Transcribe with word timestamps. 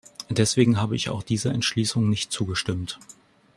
Deswegen 0.31 0.81
habe 0.81 0.95
ich 0.95 1.09
auch 1.09 1.21
dieser 1.21 1.51
Entschließung 1.53 2.09
nicht 2.09 2.31
zugestimmt. 2.31 2.97